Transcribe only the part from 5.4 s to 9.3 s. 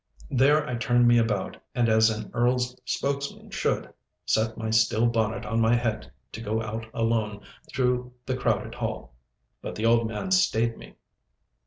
on my head to go out alone through the crowded hall.